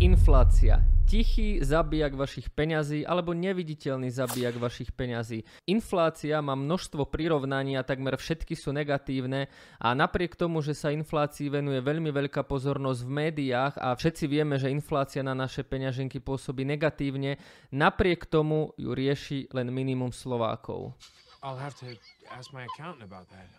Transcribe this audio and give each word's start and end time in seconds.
Inflácia. 0.00 0.80
Tichý 1.04 1.60
zabijak 1.60 2.16
vašich 2.16 2.48
peňazí 2.56 3.04
alebo 3.04 3.36
neviditeľný 3.36 4.08
zabijak 4.08 4.56
vašich 4.56 4.96
peňazí. 4.96 5.44
Inflácia 5.68 6.40
má 6.40 6.56
množstvo 6.56 7.04
prirovnaní 7.04 7.76
a 7.76 7.84
takmer 7.84 8.16
všetky 8.16 8.56
sú 8.56 8.72
negatívne 8.72 9.52
a 9.76 9.92
napriek 9.92 10.40
tomu, 10.40 10.64
že 10.64 10.72
sa 10.72 10.88
inflácii 10.88 11.52
venuje 11.52 11.84
veľmi 11.84 12.08
veľká 12.16 12.48
pozornosť 12.48 13.00
v 13.04 13.10
médiách 13.12 13.76
a 13.76 13.92
všetci 13.92 14.24
vieme, 14.24 14.56
že 14.56 14.72
inflácia 14.72 15.20
na 15.20 15.36
naše 15.36 15.68
peňaženky 15.68 16.16
pôsobí 16.24 16.64
negatívne, 16.64 17.36
napriek 17.68 18.24
tomu 18.24 18.72
ju 18.80 18.96
rieši 18.96 19.52
len 19.52 19.68
minimum 19.68 20.16
Slovákov. 20.16 20.96
I'll 21.44 21.60
have 21.60 21.76
to 21.84 21.92
ask 22.32 22.48
my 22.56 22.64
accountant 22.64 23.04
about 23.04 23.28
that. 23.28 23.52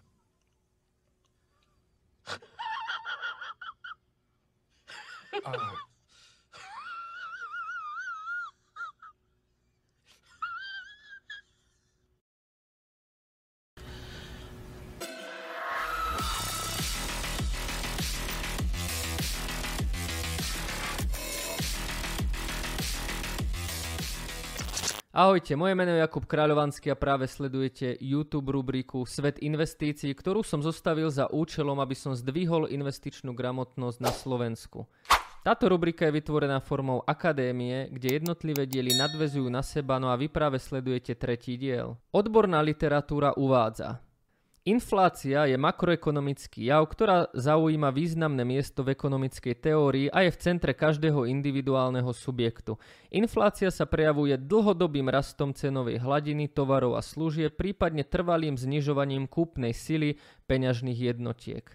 uh. 5.46 5.91
Ahojte, 25.12 25.60
moje 25.60 25.76
meno 25.76 25.92
je 25.92 26.00
Jakub 26.00 26.24
Kráľovanský 26.24 26.88
a 26.88 26.96
práve 26.96 27.28
sledujete 27.28 28.00
YouTube 28.00 28.56
rubriku 28.56 29.04
Svet 29.04 29.44
investícií, 29.44 30.16
ktorú 30.16 30.40
som 30.40 30.64
zostavil 30.64 31.12
za 31.12 31.28
účelom, 31.28 31.84
aby 31.84 31.92
som 32.00 32.16
zdvihol 32.16 32.72
investičnú 32.72 33.36
gramotnosť 33.36 33.98
na 34.00 34.08
Slovensku. 34.08 34.88
Táto 35.44 35.68
rubrika 35.68 36.08
je 36.08 36.16
vytvorená 36.16 36.64
formou 36.64 37.04
akadémie, 37.04 37.92
kde 37.92 38.24
jednotlivé 38.24 38.64
diely 38.64 38.96
nadvezujú 38.96 39.52
na 39.52 39.60
seba, 39.60 40.00
no 40.00 40.08
a 40.08 40.16
vy 40.16 40.31
práve 40.31 40.64
sledujete 40.64 41.20
tretí 41.20 41.59
diel. 41.59 42.00
Odborná 42.16 42.64
literatúra 42.64 43.36
uvádza 43.36 44.00
Inflácia 44.62 45.50
je 45.50 45.58
makroekonomický 45.58 46.70
jav, 46.70 46.86
ktorá 46.86 47.34
zaujíma 47.34 47.90
významné 47.90 48.45
miesto 48.45 48.86
v 48.86 48.94
ekonomickej 48.94 49.58
teórii 49.58 50.06
a 50.14 50.22
je 50.22 50.30
v 50.30 50.38
centre 50.38 50.78
každého 50.78 51.26
individuálneho 51.26 52.14
subjektu. 52.14 52.78
Inflácia 53.09 53.73
sa 53.73 53.90
prejavuje 53.90 54.38
dlhodobým 54.38 55.09
rastom 55.09 55.50
cenovej 55.58 55.98
hladiny 55.98 56.45
tovarov 56.45 56.94
a 56.94 57.02
služieb, 57.02 57.58
prípadne 57.58 58.06
trvalým 58.06 58.53
znižovaním 58.53 59.26
kúpnej 59.26 59.73
sily 59.73 60.22
peňažných 60.45 61.09
jednotiek. 61.09 61.66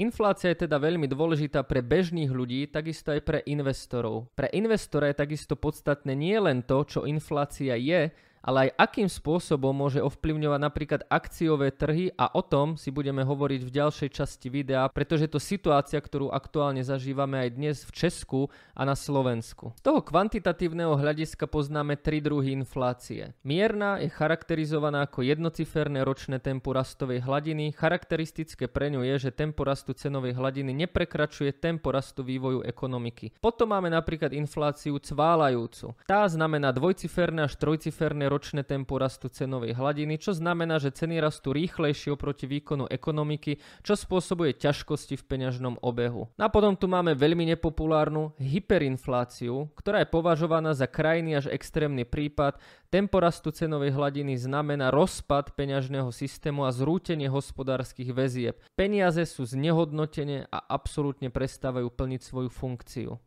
Inflácia 0.00 0.56
je 0.56 0.64
teda 0.64 0.80
veľmi 0.80 1.04
dôležitá 1.12 1.60
pre 1.68 1.84
bežných 1.84 2.32
ľudí, 2.32 2.72
takisto 2.72 3.12
aj 3.12 3.20
pre 3.20 3.38
investorov. 3.44 4.32
Pre 4.32 4.48
investora 4.56 5.12
je 5.12 5.20
takisto 5.28 5.60
podstatné 5.60 6.16
nie 6.16 6.40
len 6.40 6.64
to, 6.64 6.88
čo 6.88 7.04
inflácia 7.04 7.76
je, 7.76 8.08
ale 8.40 8.68
aj 8.68 8.90
akým 8.90 9.08
spôsobom 9.08 9.76
môže 9.76 10.00
ovplyvňovať 10.00 10.60
napríklad 10.60 11.00
akciové 11.12 11.70
trhy 11.76 12.08
a 12.16 12.32
o 12.32 12.40
tom 12.40 12.80
si 12.80 12.88
budeme 12.88 13.20
hovoriť 13.20 13.60
v 13.60 13.74
ďalšej 13.74 14.10
časti 14.10 14.48
videa, 14.48 14.88
pretože 14.88 15.28
to 15.28 15.36
situácia, 15.36 16.00
ktorú 16.00 16.32
aktuálne 16.32 16.80
zažívame 16.80 17.44
aj 17.44 17.50
dnes 17.52 17.76
v 17.84 17.92
Česku 17.92 18.40
a 18.72 18.88
na 18.88 18.96
Slovensku. 18.96 19.76
Z 19.76 19.82
toho 19.84 20.00
kvantitatívneho 20.00 20.96
hľadiska 20.96 21.44
poznáme 21.44 22.00
tri 22.00 22.24
druhy 22.24 22.56
inflácie. 22.56 23.36
Mierna 23.44 24.00
je 24.00 24.08
charakterizovaná 24.08 25.04
ako 25.04 25.20
jednociferné 25.20 26.00
ročné 26.00 26.40
tempo 26.40 26.72
rastovej 26.72 27.20
hladiny. 27.20 27.76
Charakteristické 27.76 28.70
pre 28.70 28.88
ňu 28.88 29.04
je, 29.04 29.28
že 29.28 29.36
tempo 29.36 29.68
rastu 29.68 29.92
cenovej 29.92 30.32
hladiny 30.32 30.72
neprekračuje 30.72 31.52
tempo 31.60 31.92
rastu 31.92 32.24
vývoju 32.24 32.64
ekonomiky. 32.64 33.36
Potom 33.42 33.76
máme 33.76 33.92
napríklad 33.92 34.32
infláciu 34.32 34.96
cválajúcu. 34.96 35.92
Tá 36.08 36.24
znamená 36.24 36.72
dvojciferné 36.72 37.44
až 37.44 37.58
trojciferné 37.60 38.29
ročné 38.30 38.62
tempo 38.62 38.94
rastu 38.94 39.26
cenovej 39.26 39.74
hladiny, 39.74 40.22
čo 40.22 40.30
znamená, 40.30 40.78
že 40.78 40.94
ceny 40.94 41.18
rastú 41.18 41.50
rýchlejšie 41.50 42.14
oproti 42.14 42.46
výkonu 42.46 42.86
ekonomiky, 42.86 43.58
čo 43.82 43.98
spôsobuje 43.98 44.54
ťažkosti 44.54 45.18
v 45.18 45.26
peňažnom 45.26 45.82
obehu. 45.82 46.30
A 46.38 46.46
potom 46.46 46.78
tu 46.78 46.86
máme 46.86 47.18
veľmi 47.18 47.50
nepopulárnu 47.50 48.38
hyperinfláciu, 48.38 49.66
ktorá 49.74 50.06
je 50.06 50.14
považovaná 50.14 50.70
za 50.70 50.86
krajný 50.86 51.42
až 51.42 51.50
extrémny 51.50 52.06
prípad. 52.06 52.62
Tempo 52.86 53.18
rastu 53.18 53.50
cenovej 53.50 53.90
hladiny 53.94 54.38
znamená 54.38 54.94
rozpad 54.94 55.58
peňažného 55.58 56.14
systému 56.14 56.62
a 56.62 56.70
zrútenie 56.70 57.26
hospodárskych 57.26 58.14
väzieb. 58.14 58.62
Peniaze 58.78 59.26
sú 59.26 59.42
znehodnotené 59.42 60.46
a 60.50 60.58
absolútne 60.62 61.34
prestávajú 61.34 61.90
plniť 61.90 62.20
svoju 62.22 62.50
funkciu. 62.52 63.18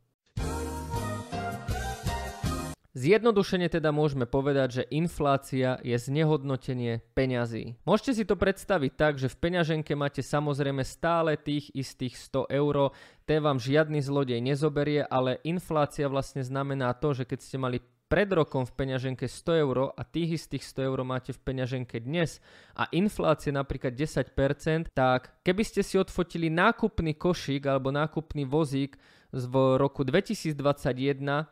Zjednodušene 2.94 3.74
teda 3.74 3.90
môžeme 3.90 4.30
povedať, 4.30 4.70
že 4.70 4.84
inflácia 4.94 5.82
je 5.82 5.98
znehodnotenie 5.98 7.02
peňazí. 7.18 7.74
Môžete 7.90 8.22
si 8.22 8.24
to 8.30 8.38
predstaviť 8.38 8.92
tak, 8.94 9.14
že 9.18 9.34
v 9.34 9.40
peňaženke 9.42 9.98
máte 9.98 10.22
samozrejme 10.22 10.86
stále 10.86 11.34
tých 11.34 11.74
istých 11.74 12.14
100 12.22 12.54
eur, 12.54 12.94
té 13.26 13.42
vám 13.42 13.58
žiadny 13.58 13.98
zlodej 13.98 14.46
nezoberie, 14.46 15.02
ale 15.10 15.42
inflácia 15.42 16.06
vlastne 16.06 16.46
znamená 16.46 16.94
to, 16.94 17.18
že 17.18 17.26
keď 17.26 17.40
ste 17.42 17.58
mali 17.58 17.82
pred 18.06 18.30
rokom 18.30 18.62
v 18.62 18.78
peňaženke 18.78 19.26
100 19.26 19.64
eur 19.66 19.78
a 19.98 20.06
tých 20.06 20.38
istých 20.38 20.62
100 20.62 20.86
eur 20.94 21.02
máte 21.02 21.34
v 21.34 21.42
peňaženke 21.42 21.98
dnes 21.98 22.46
a 22.78 22.86
inflácia 22.94 23.50
napríklad 23.50 23.98
10%, 23.98 24.94
tak 24.94 25.34
keby 25.42 25.66
ste 25.66 25.82
si 25.82 25.98
odfotili 25.98 26.54
nákupný 26.54 27.18
košík 27.18 27.66
alebo 27.66 27.90
nákupný 27.90 28.46
vozík 28.46 29.02
v 29.34 29.82
roku 29.82 30.06
2021, 30.06 30.54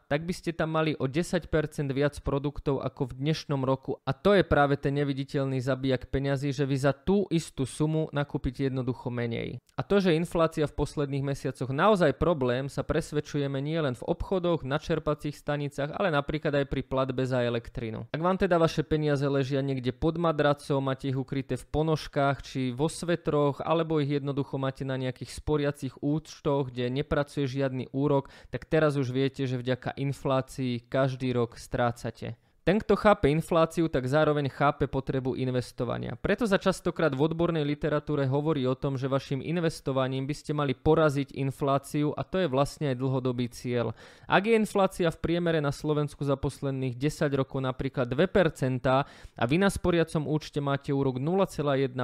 tak 0.06 0.22
by 0.22 0.34
ste 0.38 0.54
tam 0.54 0.78
mali 0.78 0.94
o 1.02 1.10
10% 1.10 1.50
viac 1.90 2.14
produktov 2.22 2.86
ako 2.86 3.10
v 3.10 3.14
dnešnom 3.26 3.66
roku. 3.66 3.98
A 4.06 4.14
to 4.14 4.38
je 4.38 4.46
práve 4.46 4.78
ten 4.78 4.94
neviditeľný 4.94 5.58
zabijak 5.58 6.14
peňazí, 6.14 6.54
že 6.54 6.70
vy 6.70 6.78
za 6.78 6.94
tú 6.94 7.26
istú 7.34 7.66
sumu 7.66 8.06
nakúpite 8.14 8.70
jednoducho 8.70 9.10
menej. 9.10 9.58
A 9.74 9.82
to, 9.82 9.98
že 9.98 10.14
inflácia 10.14 10.70
v 10.70 10.78
posledných 10.78 11.26
mesiacoch 11.26 11.74
naozaj 11.74 12.22
problém, 12.22 12.70
sa 12.70 12.86
presvedčujeme 12.86 13.58
nielen 13.58 13.98
v 13.98 14.06
obchodoch, 14.06 14.62
na 14.62 14.78
čerpacích 14.78 15.34
stanicách, 15.34 15.98
ale 15.98 16.14
napríklad 16.14 16.54
aj 16.54 16.70
pri 16.70 16.86
platbe 16.86 17.26
za 17.26 17.42
elektrinu. 17.42 18.06
Ak 18.14 18.22
vám 18.22 18.38
teda 18.38 18.62
vaše 18.62 18.86
peniaze 18.86 19.26
ležia 19.26 19.66
niekde 19.66 19.90
pod 19.90 20.22
madracom, 20.22 20.86
máte 20.86 21.10
ich 21.10 21.18
ukryté 21.18 21.58
v 21.58 21.66
ponožkách 21.66 22.38
či 22.46 22.62
vo 22.70 22.86
svetroch, 22.86 23.58
alebo 23.66 23.98
ich 23.98 24.14
jednoducho 24.14 24.62
máte 24.62 24.86
na 24.86 25.02
nejakých 25.02 25.34
sporiacich 25.34 25.98
účtoch, 26.06 26.70
kde 26.70 26.94
nepracuje 26.94 27.50
žiadny 27.50 27.71
žiadny 27.72 27.88
úrok, 27.96 28.28
tak 28.52 28.68
teraz 28.68 29.00
už 29.00 29.16
viete, 29.16 29.48
že 29.48 29.56
vďaka 29.56 29.96
inflácii 29.96 30.92
každý 30.92 31.32
rok 31.32 31.56
strácate. 31.56 32.36
Ten, 32.62 32.78
kto 32.78 32.94
chápe 32.94 33.26
infláciu, 33.26 33.90
tak 33.90 34.06
zároveň 34.06 34.46
chápe 34.46 34.86
potrebu 34.86 35.34
investovania. 35.34 36.14
Preto 36.14 36.46
sa 36.46 36.62
častokrát 36.62 37.10
v 37.10 37.26
odbornej 37.26 37.66
literatúre 37.66 38.30
hovorí 38.30 38.70
o 38.70 38.78
tom, 38.78 39.02
že 39.02 39.10
vašim 39.10 39.42
investovaním 39.42 40.30
by 40.30 40.36
ste 40.38 40.54
mali 40.54 40.78
poraziť 40.78 41.34
infláciu 41.42 42.14
a 42.14 42.22
to 42.22 42.38
je 42.38 42.46
vlastne 42.46 42.94
aj 42.94 43.02
dlhodobý 43.02 43.50
cieľ. 43.50 43.98
Ak 44.30 44.46
je 44.46 44.54
inflácia 44.54 45.10
v 45.10 45.18
priemere 45.26 45.58
na 45.58 45.74
Slovensku 45.74 46.22
za 46.22 46.38
posledných 46.38 47.02
10 47.02 47.34
rokov 47.34 47.66
napríklad 47.66 48.06
2% 48.06 48.86
a 48.86 49.44
vy 49.50 49.58
na 49.58 49.74
sporiacom 49.74 50.30
účte 50.30 50.62
máte 50.62 50.94
úrok 50.94 51.18
0,1%, 51.18 51.98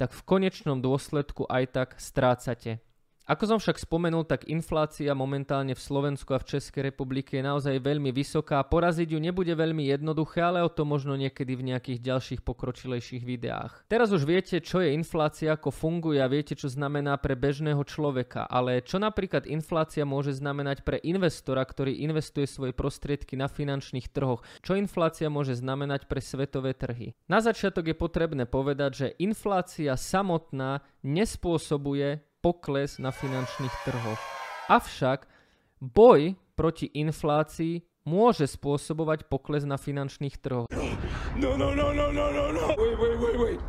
tak 0.00 0.10
v 0.16 0.22
konečnom 0.24 0.80
dôsledku 0.80 1.44
aj 1.52 1.64
tak 1.68 1.88
strácate. 2.00 2.80
Ako 3.30 3.46
som 3.46 3.62
však 3.62 3.78
spomenul, 3.78 4.26
tak 4.26 4.50
inflácia 4.50 5.14
momentálne 5.14 5.78
v 5.78 5.78
Slovensku 5.78 6.34
a 6.34 6.42
v 6.42 6.50
Českej 6.50 6.90
republike 6.90 7.38
je 7.38 7.46
naozaj 7.46 7.78
veľmi 7.78 8.10
vysoká. 8.10 8.58
Poraziť 8.66 9.14
ju 9.14 9.22
nebude 9.22 9.54
veľmi 9.54 9.86
jednoduché, 9.86 10.42
ale 10.42 10.66
o 10.66 10.66
to 10.66 10.82
možno 10.82 11.14
niekedy 11.14 11.54
v 11.54 11.70
nejakých 11.70 12.02
ďalších 12.02 12.40
pokročilejších 12.42 13.22
videách. 13.22 13.86
Teraz 13.86 14.10
už 14.10 14.26
viete, 14.26 14.58
čo 14.58 14.82
je 14.82 14.98
inflácia, 14.98 15.54
ako 15.54 15.70
funguje 15.70 16.18
a 16.18 16.26
viete, 16.26 16.58
čo 16.58 16.66
znamená 16.66 17.22
pre 17.22 17.38
bežného 17.38 17.78
človeka. 17.86 18.50
Ale 18.50 18.82
čo 18.82 18.98
napríklad 18.98 19.46
inflácia 19.46 20.02
môže 20.02 20.34
znamenať 20.34 20.82
pre 20.82 20.98
investora, 20.98 21.62
ktorý 21.62 22.02
investuje 22.02 22.50
svoje 22.50 22.74
prostriedky 22.74 23.38
na 23.38 23.46
finančných 23.46 24.10
trhoch? 24.10 24.42
Čo 24.58 24.74
inflácia 24.74 25.30
môže 25.30 25.54
znamenať 25.54 26.10
pre 26.10 26.18
svetové 26.18 26.74
trhy? 26.74 27.14
Na 27.30 27.38
začiatok 27.38 27.86
je 27.86 27.94
potrebné 27.94 28.50
povedať, 28.50 28.90
že 28.90 29.14
inflácia 29.22 29.94
samotná 29.94 30.82
nespôsobuje 31.06 32.26
pokles 32.40 32.96
na 32.96 33.12
finančných 33.12 33.72
trhoch. 33.84 34.20
Avšak 34.72 35.28
boj 35.80 36.36
proti 36.56 36.88
inflácii 36.92 37.84
môže 38.08 38.48
spôsobovať 38.48 39.28
pokles 39.28 39.68
na 39.68 39.76
finančných 39.76 40.40
trhoch. 40.40 40.68
No, 41.36 41.56
no, 41.56 41.76
no, 41.76 41.92
no, 41.92 42.08
no, 42.12 42.26
no, 42.32 42.44
no. 42.52 42.64
Wait, 42.76 42.96
wait, 42.96 43.16
wait, 43.20 43.36
wait. 43.36 43.60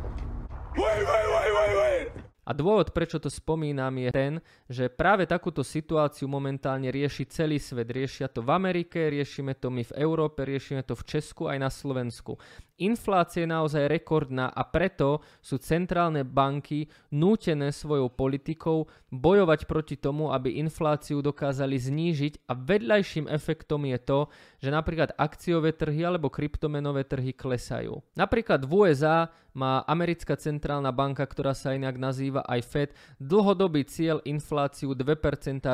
Wait, 0.72 1.04
wait, 1.04 1.26
wait, 1.28 1.52
wait, 1.52 1.74
wait. 1.76 2.32
A 2.42 2.50
dôvod, 2.50 2.90
prečo 2.90 3.22
to 3.22 3.30
spomínam, 3.30 3.94
je 4.02 4.10
ten, 4.10 4.32
že 4.66 4.90
práve 4.90 5.30
takúto 5.30 5.62
situáciu 5.62 6.26
momentálne 6.26 6.90
rieši 6.90 7.30
celý 7.30 7.62
svet. 7.62 7.86
Riešia 7.86 8.26
to 8.26 8.42
v 8.42 8.50
Amerike, 8.50 8.98
riešime 8.98 9.54
to 9.54 9.70
my 9.70 9.86
v 9.86 9.94
Európe, 9.94 10.42
riešime 10.42 10.82
to 10.82 10.98
v 10.98 11.06
Česku 11.06 11.46
aj 11.46 11.58
na 11.62 11.70
Slovensku. 11.70 12.34
Inflácia 12.82 13.46
je 13.46 13.54
naozaj 13.54 13.86
rekordná 13.86 14.50
a 14.50 14.66
preto 14.66 15.22
sú 15.38 15.62
centrálne 15.62 16.26
banky 16.26 16.90
nútené 17.14 17.70
svojou 17.70 18.10
politikou 18.10 18.90
bojovať 19.14 19.70
proti 19.70 19.94
tomu, 19.94 20.34
aby 20.34 20.58
infláciu 20.58 21.22
dokázali 21.22 21.78
znížiť 21.78 22.50
a 22.50 22.58
vedľajším 22.58 23.30
efektom 23.30 23.86
je 23.86 23.98
to, 24.02 24.20
že 24.58 24.74
napríklad 24.74 25.14
akciové 25.14 25.78
trhy 25.78 26.02
alebo 26.02 26.26
kryptomenové 26.26 27.06
trhy 27.06 27.30
klesajú. 27.30 28.02
Napríklad 28.18 28.66
v 28.66 28.72
USA 28.74 29.30
má 29.54 29.84
americká 29.86 30.34
centrálna 30.34 30.90
banka, 30.90 31.22
ktorá 31.22 31.52
sa 31.52 31.76
inak 31.76 32.00
nazýva 32.00 32.42
aj 32.48 32.60
Fed, 32.66 32.90
dlhodobý 33.20 33.84
cieľ 33.84 34.24
infláciu 34.24 34.96
2% 34.96 35.06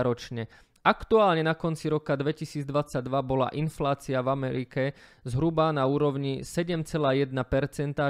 ročne. 0.02 0.50
Aktuálne 0.84 1.42
na 1.42 1.58
konci 1.58 1.90
roka 1.90 2.14
2022 2.14 2.66
bola 3.26 3.50
inflácia 3.52 4.22
v 4.22 4.28
Amerike 4.30 4.82
zhruba 5.26 5.74
na 5.74 5.84
úrovni 5.84 6.46
7,1%, 6.46 7.34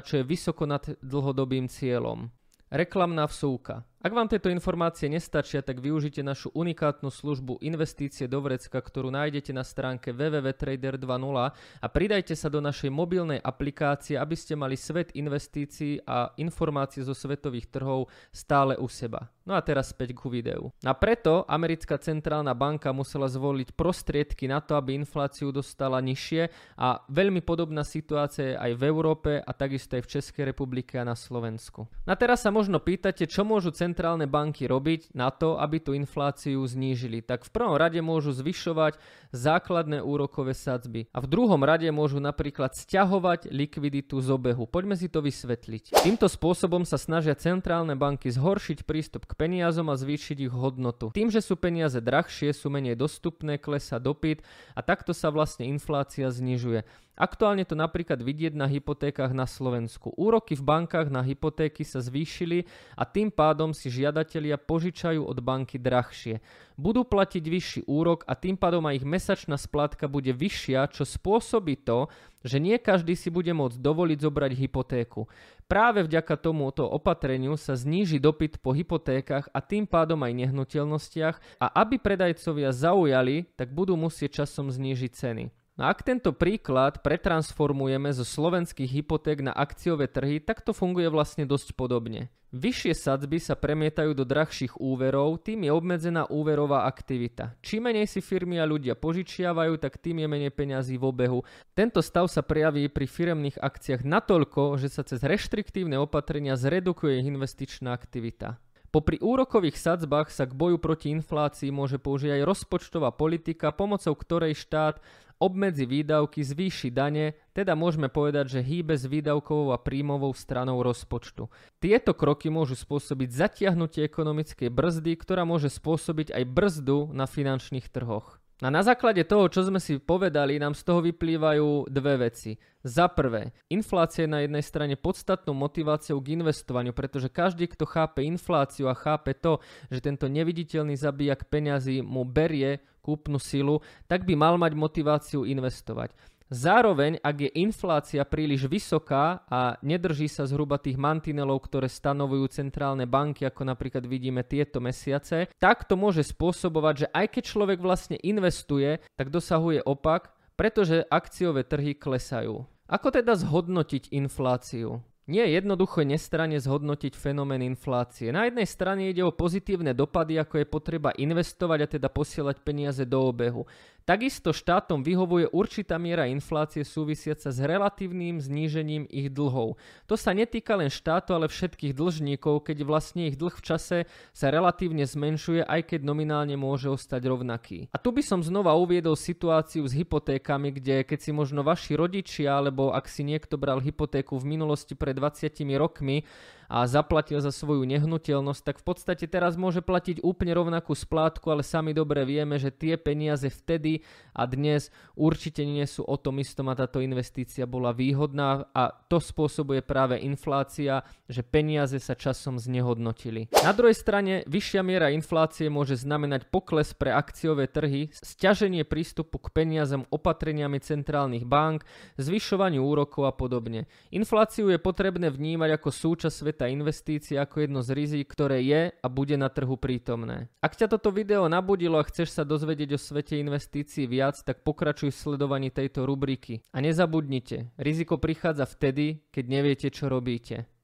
čo 0.05 0.15
je 0.21 0.25
vysoko 0.25 0.69
nad 0.69 0.85
dlhodobým 1.01 1.67
cieľom. 1.67 2.29
Reklamná 2.69 3.25
vsúka. 3.25 3.89
Ak 3.99 4.15
vám 4.15 4.31
tieto 4.31 4.47
informácie 4.47 5.11
nestačia, 5.11 5.59
tak 5.59 5.83
využite 5.83 6.23
našu 6.23 6.55
unikátnu 6.55 7.11
službu 7.11 7.59
Investície 7.67 8.31
do 8.31 8.39
vrecka, 8.39 8.79
ktorú 8.79 9.11
nájdete 9.11 9.51
na 9.51 9.67
stránke 9.67 10.15
www.trader 10.15 11.03
2.0 11.03 11.51
a 11.83 11.87
pridajte 11.91 12.39
sa 12.39 12.47
do 12.47 12.63
našej 12.63 12.95
mobilnej 12.95 13.43
aplikácie, 13.43 14.15
aby 14.15 14.39
ste 14.39 14.55
mali 14.55 14.79
svet 14.79 15.11
investícií 15.19 16.07
a 16.07 16.31
informácie 16.39 17.03
zo 17.03 17.11
svetových 17.11 17.75
trhov 17.75 18.07
stále 18.31 18.79
u 18.79 18.87
seba. 18.87 19.35
No 19.49 19.57
a 19.57 19.65
teraz 19.65 19.97
späť 19.97 20.13
ku 20.13 20.29
videu. 20.29 20.69
A 20.85 20.93
preto 20.93 21.43
americká 21.49 21.97
centrálna 21.97 22.53
banka 22.53 22.93
musela 22.93 23.27
zvoliť 23.27 23.73
prostriedky 23.73 24.45
na 24.45 24.61
to, 24.61 24.77
aby 24.77 24.93
infláciu 24.93 25.49
dostala 25.51 26.05
nižšie 26.05 26.77
a 26.77 27.01
veľmi 27.09 27.41
podobná 27.41 27.81
situácia 27.81 28.53
je 28.53 28.61
aj 28.61 28.73
v 28.77 28.83
Európe 28.85 29.33
a 29.41 29.51
takisto 29.57 29.97
aj 29.97 30.05
v 30.05 30.13
Českej 30.21 30.45
republike 30.53 31.01
a 31.01 31.09
na 31.09 31.17
Slovensku. 31.17 31.89
No 32.05 32.11
a 32.13 32.21
teraz 32.21 32.45
sa 32.45 32.53
možno 32.53 32.77
pýtate, 32.77 33.25
čo 33.25 33.41
môžu 33.41 33.73
centrálne 33.73 33.88
centrálne 33.89 34.29
banky 34.29 34.69
robiť 34.69 35.17
na 35.17 35.33
to, 35.33 35.57
aby 35.57 35.81
tú 35.81 35.97
infláciu 35.97 36.61
znížili? 36.61 37.25
Tak 37.25 37.49
v 37.49 37.51
prvom 37.57 37.81
rade 37.81 37.97
môžu 38.05 38.37
zvyšovať 38.37 39.01
základné 39.33 40.05
úrokové 40.05 40.53
sadzby 40.53 41.09
a 41.17 41.25
v 41.25 41.31
druhom 41.33 41.65
rade 41.65 41.89
môžu 41.89 42.21
napríklad 42.21 42.77
stiahovať 42.77 43.49
likviditu 43.49 44.21
z 44.21 44.29
obehu. 44.29 44.69
Poďme 44.69 45.01
si 45.01 45.09
to 45.09 45.25
vysvetliť. 45.25 46.05
Týmto 46.05 46.29
spôsobom 46.29 46.85
sa 46.85 47.01
snažia 47.01 47.33
centrálne 47.33 47.97
banky 47.97 48.29
zhoršiť 48.29 48.85
prístup 48.85 49.25
k 49.25 49.33
peniazom 49.41 49.89
a 49.89 49.97
zvýšiť 49.97 50.37
ich 50.45 50.53
hodnotu. 50.53 51.09
Tým, 51.17 51.33
že 51.33 51.41
sú 51.41 51.57
peniaze 51.57 51.97
drahšie, 51.97 52.53
sú 52.53 52.69
menej 52.69 53.01
dostupné, 53.01 53.57
klesa 53.57 53.97
dopyt 53.97 54.45
a 54.77 54.85
takto 54.85 55.17
sa 55.17 55.33
vlastne 55.33 55.65
inflácia 55.65 56.29
znižuje. 56.29 57.08
Aktuálne 57.19 57.67
to 57.67 57.75
napríklad 57.75 58.23
vidieť 58.23 58.55
na 58.55 58.71
hypotékach 58.71 59.35
na 59.35 59.43
Slovensku. 59.51 60.15
Úroky 60.15 60.55
v 60.55 60.63
bankách 60.63 61.11
na 61.11 61.27
hypotéky 61.27 61.83
sa 61.83 61.99
zvýšili 61.99 62.63
a 62.95 63.03
tým 63.03 63.35
pádom 63.35 63.75
si 63.75 63.91
žiadatelia 63.91 64.55
požičajú 64.55 65.27
od 65.27 65.43
banky 65.43 65.83
drahšie. 65.83 66.39
Budú 66.79 67.03
platiť 67.03 67.43
vyšší 67.43 67.81
úrok 67.91 68.23
a 68.31 68.39
tým 68.39 68.55
pádom 68.55 68.87
aj 68.87 69.03
ich 69.03 69.07
mesačná 69.07 69.59
splátka 69.59 70.07
bude 70.07 70.31
vyššia, 70.31 70.87
čo 70.95 71.03
spôsobí 71.03 71.83
to, 71.83 72.07
že 72.47 72.63
nie 72.63 72.79
každý 72.79 73.19
si 73.19 73.35
bude 73.35 73.51
môcť 73.51 73.83
dovoliť 73.83 74.19
zobrať 74.23 74.53
hypotéku. 74.55 75.27
Práve 75.67 76.07
vďaka 76.07 76.39
tomuto 76.39 76.87
opatreniu 76.87 77.59
sa 77.59 77.75
zníži 77.75 78.23
dopyt 78.23 78.63
po 78.63 78.71
hypotékach 78.71 79.51
a 79.51 79.59
tým 79.59 79.91
pádom 79.91 80.23
aj 80.23 80.39
nehnuteľnostiach 80.47 81.59
a 81.59 81.67
aby 81.83 81.99
predajcovia 81.99 82.71
zaujali, 82.71 83.51
tak 83.59 83.75
budú 83.75 83.99
musieť 83.99 84.47
časom 84.47 84.71
znížiť 84.71 85.11
ceny. 85.11 85.58
No 85.79 85.87
ak 85.87 86.03
tento 86.03 86.35
príklad 86.35 87.07
pretransformujeme 87.07 88.11
zo 88.11 88.27
slovenských 88.27 88.99
hypoték 88.99 89.47
na 89.47 89.55
akciové 89.55 90.11
trhy, 90.11 90.43
tak 90.43 90.67
to 90.67 90.75
funguje 90.75 91.07
vlastne 91.07 91.47
dosť 91.47 91.79
podobne. 91.79 92.35
Vyššie 92.51 92.99
sadzby 92.99 93.39
sa 93.39 93.55
premietajú 93.55 94.11
do 94.11 94.27
drahších 94.27 94.75
úverov, 94.83 95.39
tým 95.39 95.63
je 95.63 95.71
obmedzená 95.71 96.27
úverová 96.35 96.83
aktivita. 96.91 97.55
Čím 97.63 97.95
menej 97.95 98.11
si 98.11 98.19
firmy 98.19 98.59
a 98.59 98.67
ľudia 98.67 98.99
požičiavajú, 98.99 99.79
tak 99.79 100.03
tým 100.03 100.19
je 100.19 100.27
menej 100.27 100.51
peňazí 100.51 100.99
v 100.99 101.15
obehu. 101.15 101.47
Tento 101.79 102.03
stav 102.03 102.27
sa 102.27 102.43
prejaví 102.43 102.91
pri 102.91 103.07
firemných 103.07 103.63
akciách 103.63 104.03
natoľko, 104.03 104.83
že 104.83 104.91
sa 104.91 105.07
cez 105.07 105.23
reštriktívne 105.23 105.95
opatrenia 105.95 106.59
zredukuje 106.59 107.23
ich 107.23 107.31
investičná 107.31 107.95
aktivita. 107.95 108.59
Popri 108.89 109.21
úrokových 109.21 109.77
sadzbách 109.77 110.33
sa 110.33 110.49
k 110.49 110.57
boju 110.57 110.81
proti 110.81 111.13
inflácii 111.13 111.69
môže 111.69 112.01
použiť 112.01 112.41
aj 112.41 112.43
rozpočtová 112.49 113.13
politika, 113.13 113.69
pomocou 113.69 114.17
ktorej 114.17 114.57
štát 114.57 115.05
obmedzi 115.39 115.87
výdavky, 115.87 116.43
zvýši 116.43 116.91
dane, 116.91 117.39
teda 117.55 117.75
môžeme 117.75 118.11
povedať, 118.11 118.59
že 118.59 118.67
hýbe 118.67 118.95
s 118.95 119.07
výdavkovou 119.07 119.75
a 119.75 119.79
príjmovou 119.79 120.35
stranou 120.35 120.83
rozpočtu. 120.83 121.51
Tieto 121.83 122.15
kroky 122.15 122.51
môžu 122.51 122.79
spôsobiť 122.79 123.31
zatiahnutie 123.31 124.07
ekonomickej 124.07 124.71
brzdy, 124.71 125.15
ktorá 125.19 125.43
môže 125.47 125.71
spôsobiť 125.71 126.35
aj 126.35 126.45
brzdu 126.47 127.11
na 127.15 127.27
finančných 127.27 127.91
trhoch. 127.91 128.38
A 128.59 128.75
na 128.75 128.83
základe 128.83 129.23
toho, 129.23 129.47
čo 129.47 129.63
sme 129.63 129.79
si 129.79 130.03
povedali, 130.03 130.59
nám 130.59 130.75
z 130.75 130.83
toho 130.83 130.99
vyplývajú 130.99 131.87
dve 131.87 132.27
veci. 132.27 132.59
Za 132.83 133.07
prvé, 133.07 133.55
inflácia 133.71 134.27
je 134.27 134.35
na 134.35 134.43
jednej 134.43 134.67
strane 134.67 134.99
podstatnou 134.99 135.55
motiváciou 135.55 136.19
k 136.19 136.35
investovaniu, 136.35 136.91
pretože 136.91 137.31
každý, 137.31 137.71
kto 137.71 137.87
chápe 137.87 138.27
infláciu 138.27 138.91
a 138.91 138.99
chápe 138.99 139.39
to, 139.39 139.63
že 139.95 140.03
tento 140.03 140.27
neviditeľný 140.27 140.99
zabijak 140.99 141.47
peňazí 141.47 142.03
mu 142.03 142.27
berie 142.27 142.83
kúpnu 142.99 143.39
silu, 143.39 143.79
tak 144.11 144.27
by 144.27 144.35
mal 144.35 144.59
mať 144.59 144.75
motiváciu 144.75 145.47
investovať. 145.47 146.11
Zároveň, 146.49 147.21
ak 147.21 147.45
je 147.45 147.51
inflácia 147.61 148.25
príliš 148.25 148.65
vysoká 148.73 149.45
a 149.53 149.77
nedrží 149.85 150.33
sa 150.33 150.49
zhruba 150.49 150.81
tých 150.81 150.97
mantinelov, 150.97 151.61
ktoré 151.69 151.93
stanovujú 151.93 152.49
centrálne 152.49 153.05
banky, 153.05 153.45
ako 153.45 153.69
napríklad 153.69 154.09
vidíme 154.09 154.41
tieto 154.41 154.81
mesiace, 154.81 155.53
tak 155.61 155.85
to 155.85 156.01
môže 156.01 156.25
spôsobovať, 156.33 156.95
že 157.05 157.07
aj 157.13 157.27
keď 157.37 157.43
človek 157.45 157.79
vlastne 157.85 158.17
investuje, 158.25 158.97
tak 159.21 159.29
dosahuje 159.29 159.85
opak, 159.85 160.33
pretože 160.57 161.05
akciové 161.13 161.69
trhy 161.69 161.93
klesajú. 161.93 162.65
Ako 162.89 163.13
teda 163.13 163.37
zhodnotiť 163.37 164.17
infláciu? 164.17 165.05
Nie 165.29 165.45
je 165.45 165.61
jednoducho 165.61 166.09
nestranne 166.09 166.57
zhodnotiť 166.57 167.13
fenomén 167.13 167.61
inflácie. 167.61 168.33
Na 168.33 168.49
jednej 168.49 168.65
strane 168.65 169.13
ide 169.13 169.21
o 169.21 169.29
pozitívne 169.29 169.93
dopady, 169.93 170.41
ako 170.41 170.65
je 170.65 170.73
potreba 170.73 171.13
investovať 171.13 171.79
a 171.85 171.89
teda 172.01 172.09
posielať 172.09 172.65
peniaze 172.65 173.05
do 173.05 173.29
obehu. 173.29 173.69
Takisto 174.09 174.57
štátom 174.57 175.05
vyhovuje 175.05 175.53
určitá 175.53 176.01
miera 176.01 176.25
inflácie 176.25 176.81
súvisiaca 176.81 177.53
s 177.53 177.61
relatívnym 177.61 178.41
znížením 178.41 179.05
ich 179.05 179.29
dlhov. 179.29 179.77
To 180.09 180.17
sa 180.17 180.33
netýka 180.33 180.81
len 180.81 180.89
štátu, 180.89 181.37
ale 181.37 181.45
všetkých 181.45 181.93
dlžníkov, 181.93 182.65
keď 182.65 182.89
vlastne 182.89 183.29
ich 183.29 183.37
dlh 183.37 183.53
v 183.53 183.61
čase 183.69 183.99
sa 184.33 184.49
relatívne 184.49 185.05
zmenšuje, 185.05 185.61
aj 185.61 185.93
keď 185.93 186.01
nominálne 186.09 186.57
môže 186.57 186.89
ostať 186.89 187.21
rovnaký. 187.29 187.93
A 187.93 188.01
tu 188.01 188.09
by 188.09 188.25
som 188.25 188.41
znova 188.41 188.73
uviedol 188.81 189.13
situáciu 189.13 189.85
s 189.85 189.93
hypotékami, 189.93 190.73
kde 190.73 191.05
keď 191.05 191.29
si 191.29 191.31
možno 191.37 191.61
vaši 191.61 191.93
rodičia, 191.93 192.65
alebo 192.65 192.97
ak 192.97 193.13
si 193.13 193.29
niekto 193.29 193.61
bral 193.61 193.77
hypotéku 193.77 194.41
v 194.41 194.57
minulosti 194.57 194.97
pred 194.97 195.21
20 195.21 195.53
rokmi, 195.77 196.25
a 196.69 196.85
zaplatil 196.85 197.41
za 197.41 197.49
svoju 197.49 197.89
nehnuteľnosť, 197.89 198.63
tak 198.63 198.77
v 198.79 198.85
podstate 198.85 199.25
teraz 199.25 199.57
môže 199.57 199.81
platiť 199.81 200.21
úplne 200.21 200.53
rovnakú 200.53 200.93
splátku, 200.93 201.49
ale 201.49 201.65
sami 201.65 201.97
dobre 201.97 202.29
vieme, 202.29 202.61
že 202.61 202.69
tie 202.69 203.01
peniaze 203.01 203.49
vtedy 203.49 204.05
a 204.37 204.45
dnes 204.45 204.93
určite 205.17 205.65
nie 205.65 205.83
sú 205.89 206.05
o 206.05 206.17
tom 206.21 206.39
istom 206.39 206.69
a 206.69 206.77
táto 206.77 207.01
investícia 207.01 207.65
bola 207.65 207.97
výhodná 207.97 208.69
a 208.77 208.93
to 209.09 209.17
spôsobuje 209.17 209.81
práve 209.81 210.21
inflácia, 210.21 211.01
že 211.25 211.41
peniaze 211.41 211.97
sa 211.99 212.13
časom 212.13 212.61
znehodnotili. 212.61 213.49
Na 213.65 213.73
druhej 213.73 213.97
strane 213.97 214.45
vyššia 214.45 214.85
miera 214.85 215.09
inflácie 215.09 215.73
môže 215.73 215.97
znamenať 215.97 216.53
pokles 216.53 216.93
pre 216.93 217.17
akciové 217.17 217.67
trhy, 217.73 218.13
stiaženie 218.13 218.85
prístupu 218.85 219.41
k 219.41 219.49
peniazom 219.57 220.05
opatreniami 220.13 220.77
centrálnych 220.85 221.49
bank, 221.49 221.89
zvyšovaniu 222.21 222.85
úrokov 222.85 223.25
a 223.25 223.33
podobne. 223.33 223.89
Infláciu 224.13 224.69
je 224.69 224.77
potrebné 224.77 225.33
vnímať 225.33 225.81
ako 225.81 225.89
súčasť 225.89 226.37
tá 226.59 226.67
investícia 226.67 227.41
ako 227.41 227.65
jedno 227.65 227.81
z 227.81 227.91
rizik, 227.97 228.35
ktoré 228.35 228.61
je 228.61 228.83
a 228.93 229.07
bude 229.07 229.39
na 229.41 229.49
trhu 229.49 229.81
prítomné. 229.81 230.53
Ak 230.61 230.77
ťa 230.77 230.93
toto 230.93 231.15
video 231.15 231.49
nabudilo 231.49 231.97
a 231.97 232.05
chceš 232.05 232.37
sa 232.37 232.45
dozvedieť 232.45 232.95
o 232.95 233.01
svete 233.01 233.41
investícií 233.41 234.05
viac, 234.05 234.37
tak 234.45 234.61
pokračuj 234.67 235.15
v 235.15 235.21
sledovaní 235.25 235.73
tejto 235.73 236.05
rubriky. 236.05 236.61
A 236.77 236.85
nezabudnite, 236.85 237.73
riziko 237.81 238.21
prichádza 238.21 238.69
vtedy, 238.69 239.25
keď 239.33 239.45
neviete, 239.49 239.89
čo 239.89 240.13
robíte. 240.13 240.69